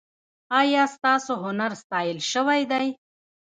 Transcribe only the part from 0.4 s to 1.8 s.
ایا ستاسو هنر